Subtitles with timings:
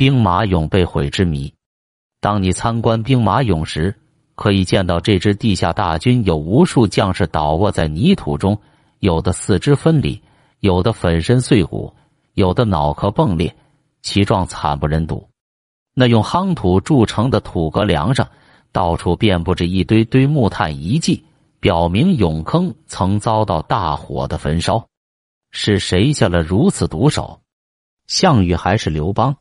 [0.00, 1.52] 兵马俑被毁之谜。
[2.22, 3.94] 当你参观兵马俑时，
[4.34, 8.58] 可以见到这支地下大军有无数将士倒卧在泥土中，
[9.00, 10.22] 有的四肢分离，
[10.60, 11.94] 有的粉身碎骨，
[12.32, 13.54] 有的脑壳迸裂，
[14.00, 15.28] 其状惨不忍睹。
[15.92, 18.26] 那用夯土筑成的土阁梁上，
[18.72, 21.22] 到处遍布着一堆堆木炭遗迹，
[21.60, 24.82] 表明俑坑曾遭到大火的焚烧。
[25.50, 27.42] 是谁下了如此毒手？
[28.06, 29.36] 项羽还是刘邦？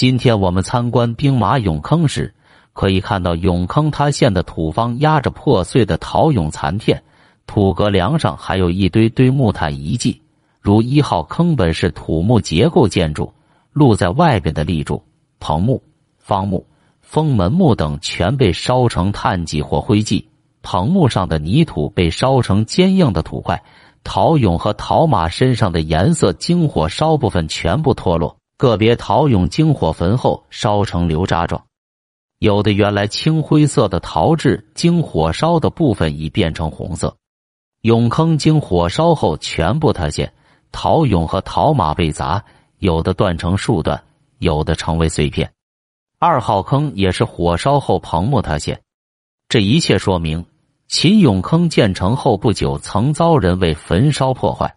[0.00, 2.32] 今天我们参观兵马俑坑时。
[2.72, 7.02] 可以看到俑坑塌陷的土方压着破碎的陶俑残片，
[7.46, 10.22] 土阁梁上还有一堆堆木炭遗迹。
[10.58, 13.34] 如一号坑本是土木结构建筑，
[13.74, 15.02] 露在外边的立柱、
[15.38, 15.82] 棚木、
[16.16, 16.66] 方木、
[17.02, 20.24] 封门木等全被烧成炭迹或灰烬，
[20.62, 23.62] 棚木上的泥土被烧成坚硬的土块，
[24.02, 31.64] 陶俑和陶马身上的颜色经火烧部分全部脱落，个别陶俑经火焚后烧成流渣状。
[32.40, 37.16] 有的原来青灰色的陶质，经火烧的部分已变成红色。
[37.80, 40.34] 俑坑经火烧后全部塌陷，
[40.72, 42.44] 陶俑和陶马被砸，
[42.80, 44.04] 有的断成数段，
[44.40, 45.50] 有的成为碎片。
[46.18, 48.82] 二号坑也是火烧后棚木塌陷，
[49.48, 50.44] 这一切说明
[50.86, 54.76] 秦俑坑建成后不久曾遭人为焚烧破坏。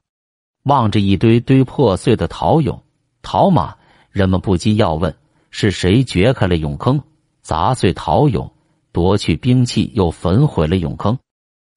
[0.64, 2.80] 望着一堆堆破碎的陶俑、
[3.22, 3.76] 陶马，
[4.14, 5.14] 人们不禁要问：
[5.50, 7.02] 是谁掘开了俑坑？
[7.42, 8.48] 砸碎陶俑，
[8.92, 11.18] 夺去兵器，又焚毁了俑坑。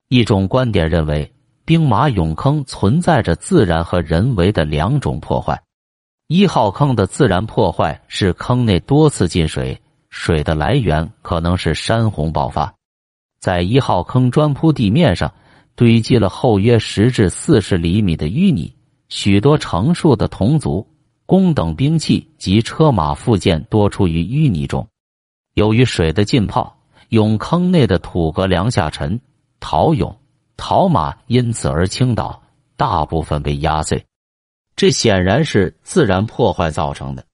[0.09, 1.33] 一种观点认为，
[1.64, 5.61] 兵马俑坑存在着自然和人为的两种破坏。
[6.29, 12.75] 一号坑的自然破坏是坑内多次进水，水的来源可能是山洪爆发。
[13.41, 15.33] 在一号坑砖铺地面上
[15.75, 18.75] 堆积了厚约十至四十厘米的淤泥，
[19.09, 20.87] 许多成数的铜族、
[21.27, 24.86] 弓等兵器及车马附件多出于淤泥中。
[25.55, 26.78] 由于水的浸泡，
[27.10, 29.20] 俑坑内的土阁梁下沉，
[29.58, 30.14] 陶俑、
[30.56, 32.42] 陶马因此而倾倒，
[32.77, 34.05] 大部分被压碎。
[34.77, 37.24] 这显然是自然破坏造成的。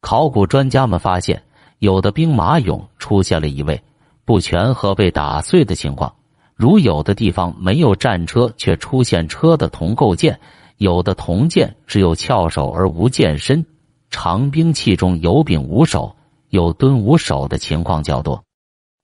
[0.00, 1.42] 考古专家们发现，
[1.78, 3.82] 有的兵马俑出现了移位、
[4.24, 6.14] 不全和被打碎的情况，
[6.54, 10.38] 如有的地方没有战车却出现车的铜构件，
[10.84, 13.64] 有的铜剑只有鞘首而无剑身，
[14.10, 16.14] 长兵器中有柄无首。
[16.50, 18.44] 有蹲无手的情况较多，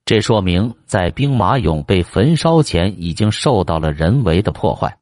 [0.04, 4.98] 这说明在兵马俑被焚烧前已经受到了人为的破坏。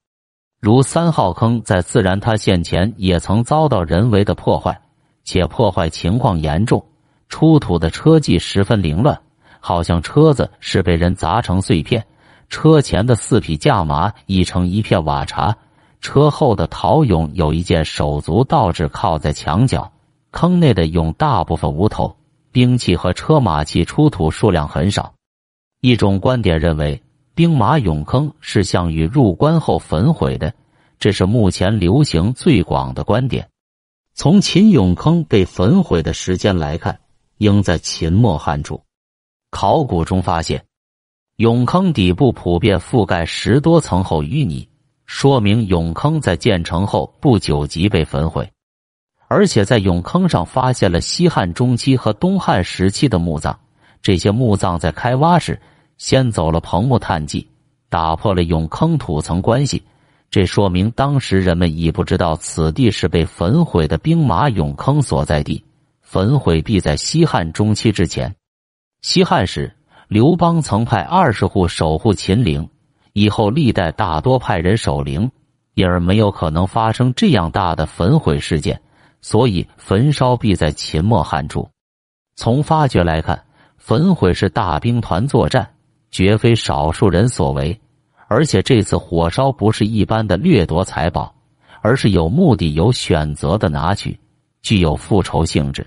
[0.61, 4.81] 如三号坑在自然塌陷前也曾遭到人为的破坏，
[5.25, 6.83] 且破坏情况严重，
[7.29, 9.21] 出土的车迹十分凌乱，
[9.61, 12.07] 好像车子是被人砸成碎片。
[12.49, 15.55] 车前的四匹驾马已成一片瓦碴，
[16.01, 19.93] 车后的陶俑有一件手足倒置靠在墙角，
[20.31, 22.17] 坑内的俑大部分无头。
[22.51, 25.15] 兵器和车马器出土数量很少。
[25.81, 27.03] 一种观点认为，
[27.35, 30.55] 兵马俑坑是项羽入关后焚毁的，
[30.99, 33.49] 这是目前流行最广的观点。
[34.15, 36.99] 从秦俑坑被焚毁的时间来看，
[37.37, 38.83] 应在秦末汉初。
[39.51, 40.65] 考古中发现，
[41.37, 44.69] 俑坑底部普遍覆盖十多层厚淤泥，
[45.09, 48.49] 说明俑坑在建成后不久即被焚毁。
[49.27, 53.59] 而且在俑坑上发现了西汉中期和东汉时期的墓葬，
[54.03, 55.59] 这些墓葬在开挖时
[55.97, 57.49] 先走了棚木炭迹，
[57.89, 59.83] 打破了俑坑土层关系。
[60.31, 65.65] 这说明当时人们已不知道此地是被焚毁的兵马俑坑所在地，
[66.03, 68.35] 焚毁必在西汉中期之前。
[69.01, 69.75] 西汉时，
[70.07, 72.69] 刘邦曾派二十户守护秦陵，
[73.19, 75.31] 以后历代大多派人守陵，
[75.75, 78.81] 因而没有可能发生这样大的焚毁事件。
[79.21, 81.69] 所以，焚烧必在秦末汉初。
[82.37, 83.45] 从发掘来看，
[83.77, 85.69] 焚毁是大兵团作战，
[86.13, 87.77] 绝非少数人所为。
[88.29, 91.35] 而且，这次火烧不是一般的掠夺财宝，
[91.81, 94.17] 而是有目的、有选择的拿取，
[94.63, 95.85] 具有复仇性质。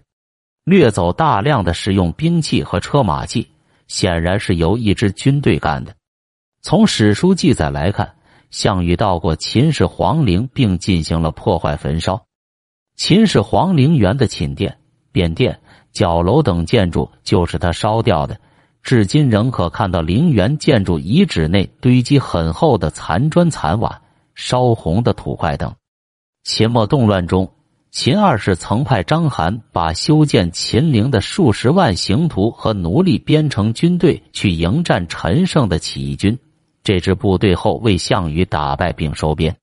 [0.65, 3.47] 掠走大量的实用兵器和车马器，
[3.87, 5.95] 显然是由一支军队干的。
[6.63, 8.13] 从史书记载来看，
[8.51, 12.23] 项羽到过秦始皇陵，并进行了破坏焚烧。
[12.95, 14.77] 秦始皇陵园的寝殿、
[15.11, 15.59] 便殿、
[15.91, 18.39] 角楼等建筑就是他烧掉的，
[18.83, 23.99] 至今仍可看到陵园建筑遗址内堆积很厚的残砖残瓦、
[24.35, 25.73] 烧红的土块等。
[26.43, 27.51] 秦末动乱中，
[27.89, 36.37] 秦二世曾派章邯把修建秦陵的数十万刑徒和奴隶编成军队去迎战陈胜的起义军，
[36.83, 39.55] 这支部队后为项羽打败并收编。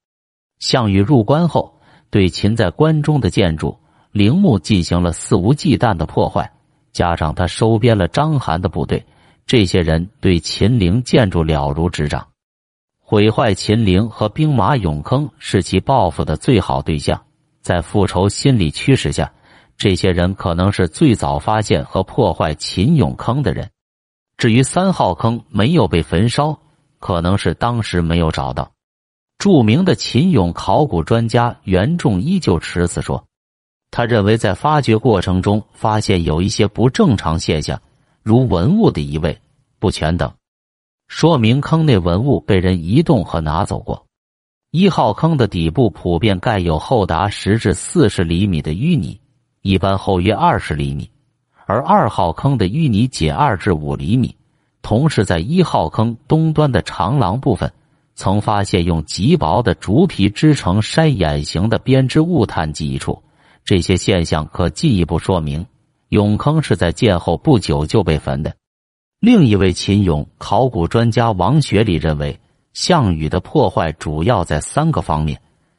[0.59, 1.75] 项羽入关后。
[2.11, 3.77] 对秦在关中的建筑、
[4.13, 6.51] 陵墓进行了肆无忌惮的破坏，
[6.91, 9.05] 加上他收编了章邯的部队，
[9.45, 12.27] 这些人对秦陵建筑了如指掌。
[12.99, 17.23] 毁坏秦陵和兵马俑坑是其报复的最好对象。
[17.61, 19.31] 在复仇心理驱使下，
[19.77, 23.71] 这些人可能是最早发现和破坏秦俑坑的人。
[24.39, 26.59] 至于三号坑没有被焚烧，
[26.99, 28.73] 可能是当时没有找到。
[29.39, 33.25] 著名的秦俑考古专家袁仲依旧持此说，
[33.91, 37.81] 他认为在发掘过程中发现有一些不正常现象，
[38.23, 39.41] 如文物的移位、
[39.79, 40.33] 不全等。
[41.07, 44.05] 说明坑内文物被人移动和拿走过。
[44.71, 49.19] 一号坑的底部普遍盖有厚达十至四十厘米的淤泥，
[49.63, 51.09] 一般厚约二十厘米；
[51.65, 54.37] 而二号坑的淤泥仅二至五厘米。
[54.83, 57.71] 同时，在一号坑东端的长廊部分，
[58.15, 63.23] 曾发现用极薄的竹皮织成筛眼形的编织物探记一处。
[63.65, 65.67] 这些现象可进一步说明，
[66.09, 68.55] 俑坑是在建后不久就被焚的。
[69.21, 72.39] 另一位秦俑考古专家王学礼认为，
[72.73, 75.39] 项羽的破坏主要在三个方面：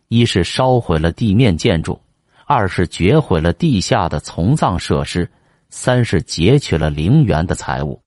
[0.09, 1.99] 一是烧毁了地面建筑；
[2.45, 5.25] 二是掘毁了地下的从葬设施；
[5.69, 7.99] 三是劫取了陵园的财物。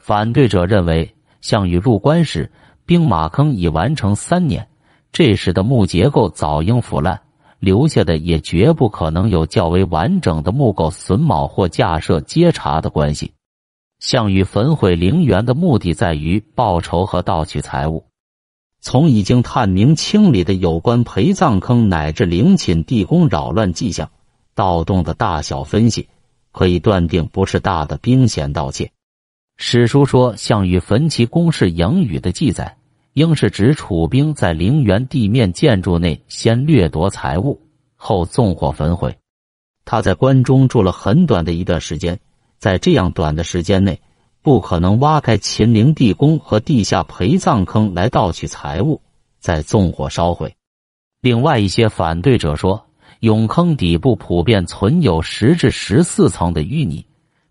[0.00, 2.50] 反对者认为，项羽入关时，
[2.86, 4.66] 兵马坑已完成三年，
[5.12, 7.20] 这时的木结构早应腐烂，
[7.58, 13.34] 留下的也绝不可能有较为完整的木构榫卯或架设接茬的关系。
[13.98, 18.06] 项羽焚毁陵园的目的在于报仇和盗取财物。
[18.80, 24.10] 从已经探明清理的有关陪葬坑乃至陵寝地宫扰乱迹象、
[24.54, 26.08] 盗洞的大小分析，
[26.50, 28.90] 可以断定不是大的兵险盗窃。
[29.62, 32.78] 史书说项羽焚其宫室营宇的记载，
[33.12, 37.60] 应是指楚兵在陵园地面建筑内先掠夺财物，
[37.94, 39.14] 后纵火焚毁。
[39.84, 42.18] 他在关中住了很短的一段时间。
[42.56, 44.00] 在这样短的时间内，
[44.40, 49.02] 不可能挖开秦陵地宫和地下陪葬坑来盗取财物，
[49.40, 50.56] 再纵火烧毁。
[51.20, 52.82] 另外一些反对者说，
[53.20, 57.04] 俑坑底部普遍存有十至十四层的淤泥，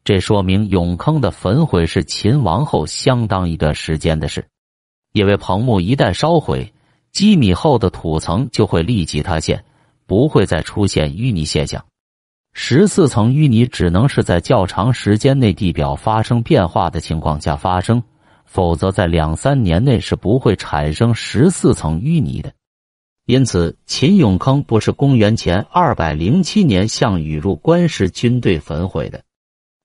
[0.03, 4.45] 这说明俑坑的焚毁是秦王后相当一段时间的事。
[5.13, 6.73] 因为棚墓一旦烧毁，
[7.11, 9.63] 几米厚的土层就会立即塌陷，
[10.05, 11.83] 不会再出现淤泥现象。
[12.53, 18.01] 十四层淤泥只能是在较长时间内地表发生变化的情况下发生，
[18.45, 22.51] 否则在两三年内是不会产生十四层淤泥的。
[23.25, 29.23] 因此，秦俑坑不是公元前二百零七年项羽入关时军队焚毁的。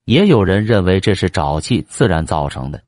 [0.04, 2.82] 也有人认为这是沼气自然造成的。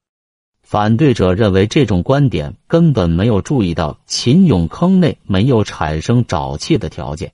[0.63, 7.33] 反对者认为这种观点根本没有注意到秦俑坑内没有产生沼气的条件。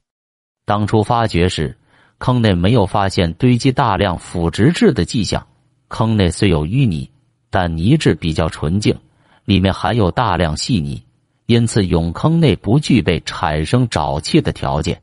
[0.65, 1.77] 当初发掘时。
[2.19, 5.45] 坑内没有发现堆积大量腐殖质的迹象，
[5.89, 7.11] 坑内虽有淤泥，
[7.51, 8.97] 但泥质比较纯净，
[9.45, 11.03] 里面含有大量细泥，
[11.47, 15.03] 因此俑坑内不具备产生沼气的条件。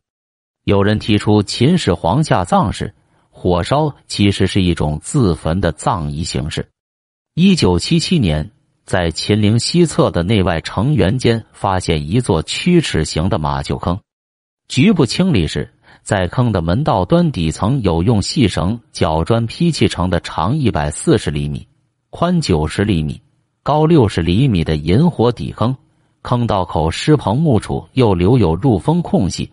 [0.63, 2.95] 有人提出，秦始皇下葬时
[3.41, 6.67] 火烧其实是一种自焚的葬仪形式。
[7.35, 8.51] 一九七七年，
[8.83, 13.97] 在秦陵西侧的内外城垣间发现一座曲尺形的马厩坑，
[14.67, 15.73] 局部清理时。
[16.03, 21.65] 在坑的门道端底层有用细绳绞砖劈砌成的长一百四十厘米、
[22.09, 23.21] 宽九十厘米、
[23.63, 25.73] 高六十厘米的引火底坑。
[26.23, 29.49] 坑道口湿棚木处又留有入风空隙。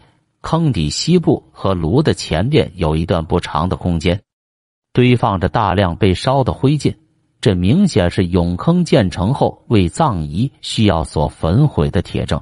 [0.49, 4.23] 坑底西部和炉的前边有一段不长的空间，
[4.93, 6.95] 堆放着大量被烧的灰烬。
[7.41, 12.41] 这明显是俑坑建成后为葬仪需要所焚毁的铁证。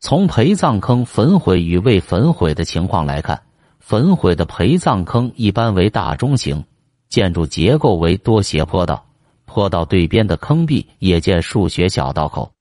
[0.00, 3.42] 从陪葬坑焚毁与未焚毁的情况来看，
[3.80, 6.64] 焚毁的陪葬坑一般为大中型，
[7.10, 9.04] 建筑结构为多斜坡道，
[9.44, 12.52] 坡道对边的坑壁也见数学小道口，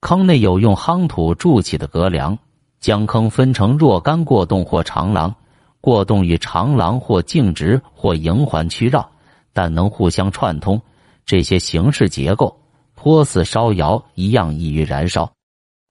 [0.00, 2.36] 坑内有用夯土筑起的隔梁，
[2.80, 5.34] 将坑分成若干过洞或长廊，
[5.80, 9.08] 过洞与长廊或径直或营环曲绕，
[9.52, 10.80] 但能互相串通。
[11.26, 12.58] 这些形式结构，
[12.94, 15.30] 颇似烧窑一样易于燃烧。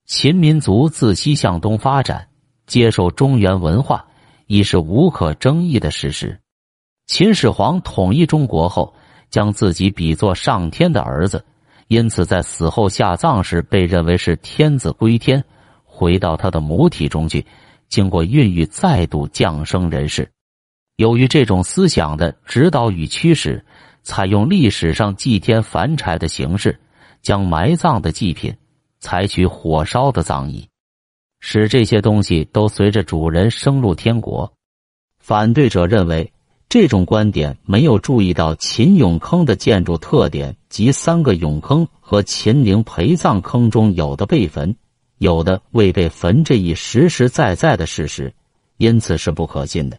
[0.05, 2.27] 秦民族自西向东发展，
[2.65, 4.05] 接受中原文化，
[4.47, 6.39] 已是无可争议的事实。
[7.05, 8.93] 秦始皇统一中国后，
[9.29, 11.45] 将自己比作上天的儿子，
[11.87, 15.43] 因此在死后下葬时，被认为是天子归天，
[15.97, 17.43] 回到他的母体中去，
[17.89, 20.29] 经过孕育再度降生人世。
[20.97, 23.65] 由于这种思想的指导与驱使，
[24.03, 26.79] 采用历史上祭天凡柴的形式，
[27.23, 28.55] 将埋葬的祭品。
[28.99, 30.67] 采取火烧的葬仪，
[31.39, 34.51] 使这些东西都随着主人升入天国。
[35.19, 36.33] 反对者认为，
[36.67, 44.75] 这种观点没有注意到秦俑坑的建筑特点及三个俑坑和秦陵陪葬坑中有的被坟，
[45.17, 48.33] 有的未被焚这一实实在在的事实，
[48.77, 49.97] 因此是不可信的。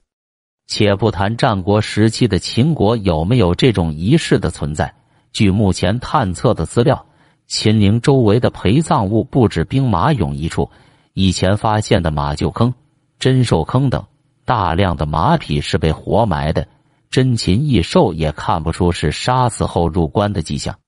[0.67, 4.95] 且不谈战国时期的秦国有没有这种仪式的存在，
[5.33, 7.07] 据目前探测的资料，
[7.47, 10.71] 秦陵周围的陪葬物不止兵马俑一处，
[11.15, 12.75] 以前发现的马厩坑、
[13.19, 14.05] 珍兽坑等。
[14.45, 16.69] 大量的马匹是被活埋的，
[17.11, 20.79] 珍禽异兽也看不出是杀死后入棺的迹象。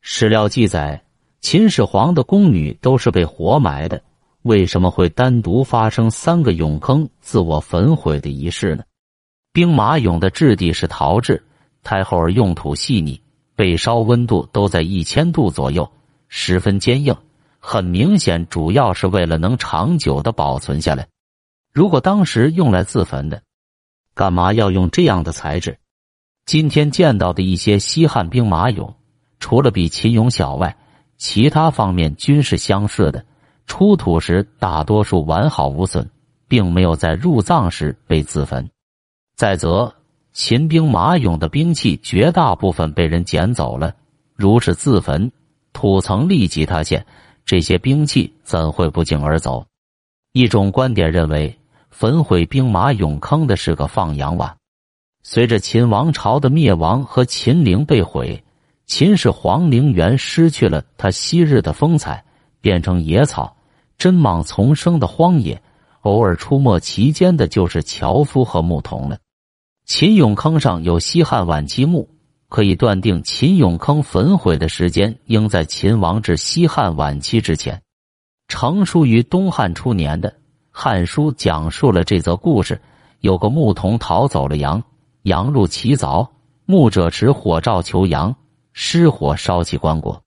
[0.00, 1.03] 史料记载，
[1.44, 4.02] 秦始皇的宫女都是被活埋的，
[4.44, 8.82] 为什么会单独发生三个俑坑自我焚毁的仪式呢？
[9.52, 11.44] 兵马俑的质地是陶制，
[11.82, 13.20] 太后儿用土细腻，
[13.54, 15.92] 被烧温度都在一千度左右，
[16.28, 17.14] 十分坚硬，
[17.58, 21.06] 很明显，主要是为了能长久的保存下来。
[21.74, 23.42] 如果当时用来自焚的，
[24.14, 25.76] 干嘛要用这样的材质？
[26.46, 28.94] 今天见到的一些西汉兵马俑，
[29.40, 30.78] 除了比秦俑小外，
[31.16, 33.24] 其他方面均是相似的。
[33.66, 36.10] 出土时大多数完好无损，
[36.48, 38.70] 并没有在入葬时被自焚。
[39.36, 39.94] 再则，
[40.32, 43.94] 秦兵马俑的兵器绝大部分被人捡走了，
[44.34, 45.32] 如是自焚，
[45.72, 47.06] 土层立即塌陷，
[47.44, 49.66] 这些兵器怎会不胫而走？
[50.32, 51.58] 一种观点认为。
[51.96, 54.56] 焚毁兵马俑坑的是个放羊娃。
[55.22, 58.43] 随着秦王朝的灭亡和秦陵被毁，
[58.86, 62.24] 秦始皇陵园失去了他昔日的风采，
[62.60, 63.56] 变成野草、
[63.96, 65.60] 针莽丛生的荒野。
[66.02, 69.16] 偶尔出没其间的就是樵夫和牧童了。
[69.86, 72.10] 秦俑坑上有西汉晚期墓，
[72.50, 77.80] 可以断定秦俑坑焚毁的时间应在秦王至西汉晚期之前，
[78.48, 80.28] 成书于东汉初年的。
[80.70, 82.78] 《汉书》讲述了这则故事：
[83.20, 84.82] 有个牧童逃走了羊，
[85.22, 86.28] 羊入其凿，
[86.66, 88.36] 牧者持火照求羊，
[88.74, 90.20] 失火烧起棺椁。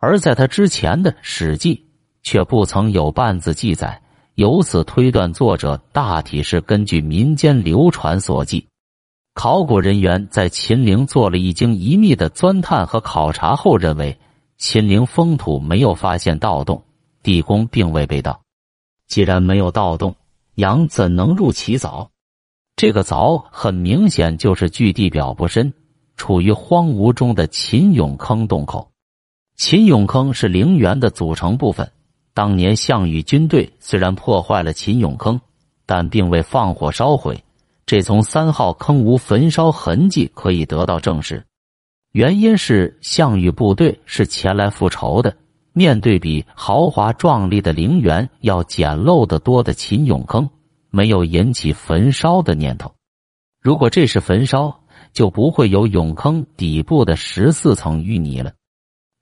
[0.00, 1.74] 而在他之前的《史记》
[2.22, 4.02] 却不曾有半字记载，
[4.34, 8.66] 由此推断，作者大体是根据民间流传所记。
[9.34, 14.18] 考古人员在秦陵做了一经一秘的钻探和考察后，认为
[14.58, 16.82] 秦陵封土没有发现盗洞，
[17.22, 18.42] 地宫并未被盗。
[19.06, 20.16] 既然没有盗洞，
[20.56, 22.08] 羊怎能入其凿？
[22.76, 25.72] 这个凿很明显就是距地表不深、
[26.20, 28.90] 处于荒芜中的秦俑坑洞口。
[29.56, 31.90] 秦俑坑是陵园的组成部分。
[32.34, 35.40] 当年项羽军队虽然破坏了秦俑坑，
[35.86, 37.42] 但并未放火烧毁。
[37.86, 41.42] 这从三号坑无焚烧痕迹可以得到证实。
[42.12, 45.34] 原因是项羽部队是前来复仇的。
[45.72, 50.50] 面对比豪华壮丽的陵园要简陋的多的秦俑坑，
[50.90, 52.92] 没有引起焚烧的念头。
[53.62, 54.79] 如果这是焚烧，
[55.12, 58.52] 就不会有俑坑底部的十四层淤泥了。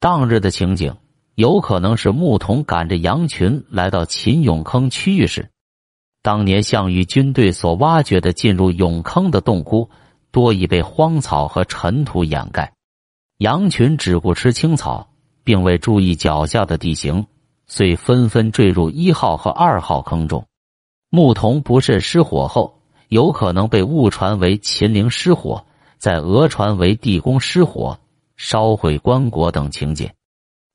[0.01, 0.97] 当日的情景，
[1.35, 5.51] 有可能是牧童赶着羊群来到秦俑坑区域时，
[6.23, 9.91] 当年项羽军队所挖掘的进入俑坑的洞窟，
[10.31, 12.73] 多已被荒草和尘土掩盖，
[13.39, 15.11] 羊群只顾吃青草。
[15.45, 17.27] 并未注意脚下的地形，
[17.67, 20.45] 遂纷纷坠入一号和二号坑中。
[21.09, 25.65] 牧童不慎失火后，有可能被误传为秦陵失火，
[25.99, 27.99] 在讹传为地宫失火，
[28.37, 30.15] 烧毁棺椁等情节。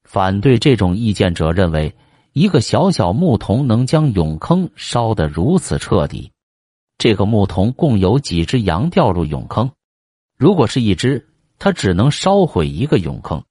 [0.03, 1.95] 反对这种意见者认为，
[2.33, 6.31] 一个小小牧童能将俑坑烧得如此彻底。
[6.97, 9.71] 这个牧童共有几只羊掉入俑坑？
[10.37, 11.27] 如果是一只，
[11.57, 13.43] 他只能烧毁一个俑坑。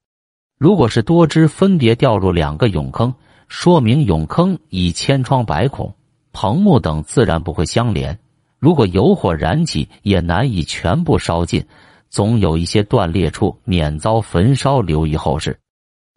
[0.58, 3.14] 如果是多只分别掉入两个俑坑，
[3.48, 5.94] 说明俑坑已千疮百孔，
[6.32, 8.18] 棚木等自然不会相连。
[8.62, 11.66] 如果有火燃起，也难以全部烧尽，
[12.08, 15.58] 总有一些断裂处免遭焚烧，留于后世。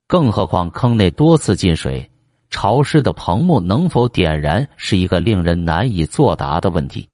[0.07, 2.07] 更何况坑内多次进水，
[2.51, 7.09] 潮湿的棚木能否点燃，是一个令人难以作答的问题。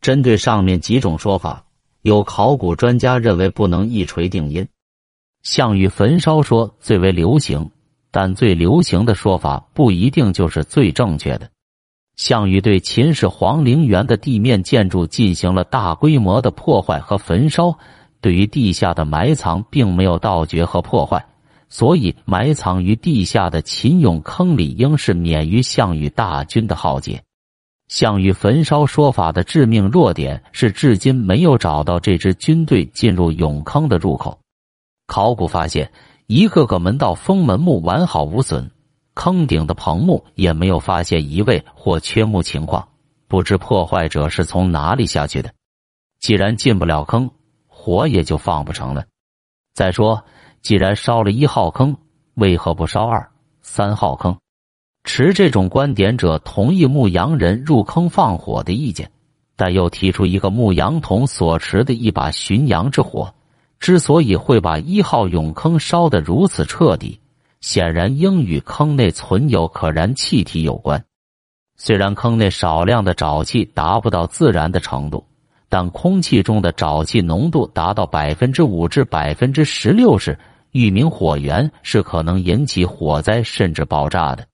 [0.00, 1.66] 针对上面几种说法，
[2.00, 4.66] 有考古专家认为不能一锤定音。
[5.42, 7.70] 项羽焚烧说最为流行，
[8.10, 11.50] 但最流行的说法不一定就是最正确的。
[12.16, 17.78] 项羽对秦始皇陵园的地面建筑进行了大规模的破坏和焚烧，
[18.20, 21.24] 对于地下的埋藏并没有盗掘和破坏，
[21.68, 27.22] 所以埋藏于地下的秦俑坑里应是免于项羽大军的浩劫。
[27.88, 34.38] 项羽焚烧说法的致命弱点是，至今没有找到这支军队进入俑坑的入口。
[35.06, 35.92] 考古发现，
[36.26, 38.70] 一个个门道封门木完好无损，
[39.14, 42.88] 坑顶的棚木也没有发现移位或缺木情况，
[43.28, 45.52] 不知破坏者是从哪里下去的。
[46.18, 47.30] 既然进不了坑，
[47.66, 49.04] 火也就放不成了。
[49.74, 50.24] 再说，
[50.60, 51.96] 既然烧了一号坑，
[52.34, 54.36] 为何不烧二、三号坑？
[55.04, 59.10] 持这种观点者同意牧羊人入坑放火的意见，
[59.56, 63.34] 但又提出一个牧羊童所持的一把巡洋之火，
[63.80, 67.18] 之所以会把一号俑坑烧得如此彻底，
[67.62, 71.02] 显然应与坑内存有可燃气体有关。
[71.78, 75.24] 虽然坑内少量的沼气达不到自燃的程度，
[75.68, 80.38] 但空气中的沼气浓度达到百分之五至百分之十六时，
[80.72, 84.46] 域名火源是可能引起火灾甚至爆炸的。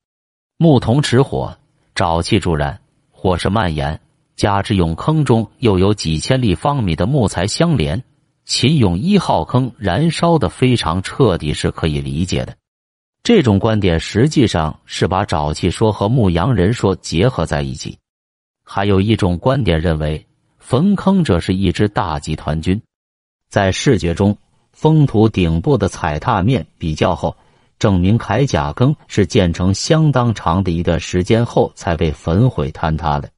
[0.59, 1.57] 木桶持火，
[1.95, 4.01] 沼气助燃，火势蔓延，
[4.37, 8.05] 加之俑坑中又有几千立方米的木材相连，
[8.45, 12.55] 秦俑一号坑燃烧的非常彻底是可以理解的。
[13.29, 17.95] 这种观点实际上是把沼气说和牧羊人说结合在一起。
[18.65, 20.27] 还有一种观点认为，
[20.59, 22.81] 焚坑者是一支大集团军。
[23.51, 24.35] 在视觉中，
[24.73, 27.37] 封土顶部的踩踏面比较厚。
[27.79, 33.31] 证明铠甲坑是建成相当长的一段时间后才被焚毁坍塌的。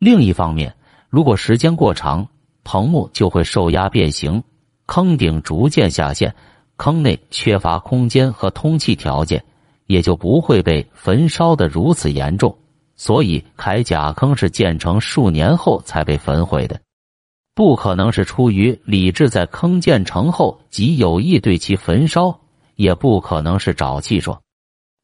[0.00, 0.74] 另一方面，
[1.08, 2.26] 如果时间过长，
[2.64, 4.42] 棚木就会受压变形，
[4.86, 6.34] 坑顶逐渐下陷，
[6.80, 9.44] 坑内缺乏空间和通气条件，
[9.86, 12.56] 也就不会被焚烧的如此严重。
[12.96, 16.80] 所以，铠甲坑是建成数年后才被焚毁的，
[17.54, 22.40] 不可能是出于李治在坑建成后即有意对其焚烧。
[22.76, 24.40] 也不可能是沼气说，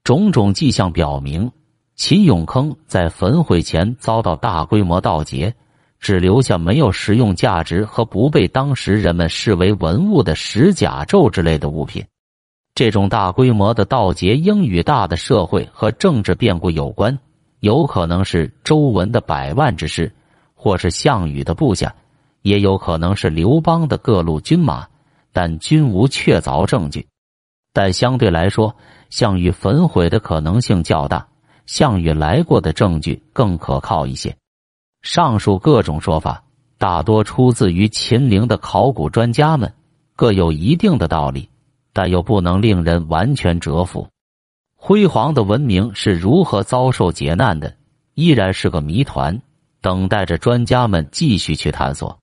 [0.03, 1.53] 种种迹象表明，
[1.95, 5.55] 秦俑坑在焚毁前遭到大规模盗劫，
[5.99, 12.05] 只留下没有实用价值和不被当时人们视为文物的石甲胄之类的物品。
[12.75, 17.19] 这种大规模的盗劫应与大的社会和政治变故有关，
[17.61, 20.13] 有可能是周文的百万之师，
[20.55, 21.95] 或是项羽的部下，
[22.43, 24.87] 也有可能是刘邦的各路军马，
[25.33, 27.07] 但均无确凿证据。
[27.73, 28.77] 但相对来说，
[29.09, 31.27] 项羽焚毁的可能性较大，
[31.65, 34.37] 项羽来过的证据更可靠一些。
[35.07, 36.43] 上述各种说法
[36.79, 39.73] 大多出自于秦陵的考古专家们，
[40.17, 41.49] 各有一定的道理，
[41.93, 44.09] 但又不能令人完全折服。
[44.75, 47.77] 辉煌的文明是如何遭受劫难的，
[48.15, 49.41] 依然是个谜团，
[49.81, 52.19] 等待着专家们继续去探索。